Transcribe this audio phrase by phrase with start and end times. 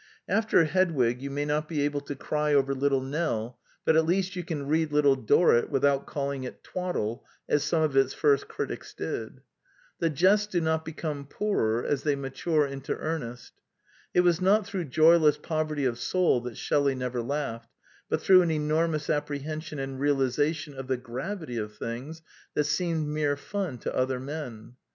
[0.27, 4.35] After Hedwig you may not be able to cry over Little Nell, but at least
[4.35, 8.95] you can read Little Dorrit without calling it twaddle, as some of its first critics
[8.95, 9.41] did.
[9.99, 13.53] The jests do not become poorer as they mature into earnest.
[14.11, 17.69] It was not through joyless poverty of soul that Shelley never laughed,
[18.09, 22.23] but through an enormous apprehension and realization of the gravity of things
[22.55, 24.77] that seemed mere fun to other men.